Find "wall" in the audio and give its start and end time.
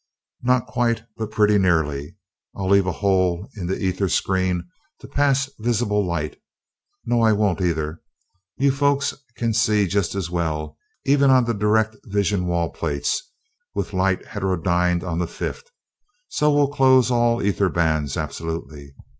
12.47-12.71